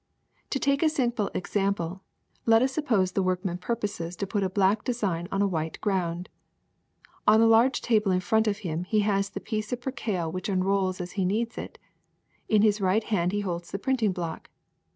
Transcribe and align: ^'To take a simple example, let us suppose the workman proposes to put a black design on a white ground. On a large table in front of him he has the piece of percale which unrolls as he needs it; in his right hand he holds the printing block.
^'To 0.49 0.59
take 0.59 0.81
a 0.81 0.89
simple 0.89 1.29
example, 1.35 2.01
let 2.47 2.63
us 2.63 2.71
suppose 2.73 3.11
the 3.11 3.21
workman 3.21 3.59
proposes 3.59 4.15
to 4.15 4.25
put 4.25 4.41
a 4.41 4.49
black 4.49 4.83
design 4.83 5.27
on 5.31 5.43
a 5.43 5.47
white 5.47 5.79
ground. 5.79 6.27
On 7.27 7.39
a 7.39 7.45
large 7.45 7.81
table 7.81 8.11
in 8.11 8.19
front 8.19 8.47
of 8.47 8.57
him 8.65 8.83
he 8.85 9.01
has 9.01 9.29
the 9.29 9.39
piece 9.39 9.71
of 9.71 9.79
percale 9.81 10.31
which 10.31 10.49
unrolls 10.49 10.99
as 11.01 11.11
he 11.11 11.23
needs 11.23 11.55
it; 11.55 11.77
in 12.49 12.63
his 12.63 12.81
right 12.81 13.03
hand 13.03 13.31
he 13.31 13.41
holds 13.41 13.69
the 13.69 13.77
printing 13.77 14.11
block. 14.11 14.49